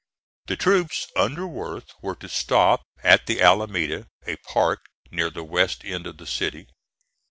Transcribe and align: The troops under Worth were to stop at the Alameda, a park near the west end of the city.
The 0.47 0.55
troops 0.57 1.05
under 1.15 1.45
Worth 1.47 1.89
were 2.01 2.15
to 2.15 2.27
stop 2.27 2.81
at 3.03 3.27
the 3.27 3.39
Alameda, 3.39 4.07
a 4.25 4.37
park 4.37 4.79
near 5.11 5.29
the 5.29 5.43
west 5.43 5.85
end 5.85 6.07
of 6.07 6.17
the 6.17 6.25
city. 6.25 6.65